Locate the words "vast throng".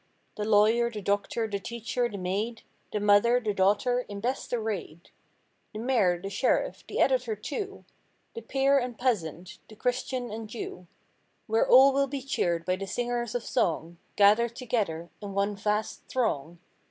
15.55-16.57